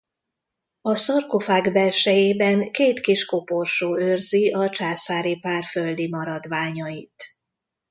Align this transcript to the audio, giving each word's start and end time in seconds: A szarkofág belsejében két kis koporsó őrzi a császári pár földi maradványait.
A 0.81 0.95
szarkofág 0.95 1.71
belsejében 1.73 2.71
két 2.71 2.99
kis 2.99 3.25
koporsó 3.25 3.97
őrzi 3.97 4.51
a 4.51 4.69
császári 4.69 5.39
pár 5.39 5.63
földi 5.63 6.07
maradványait. 6.07 7.23